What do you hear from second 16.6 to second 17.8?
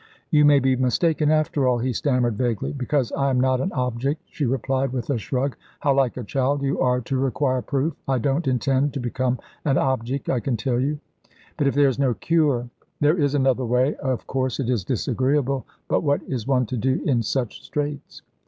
to do in such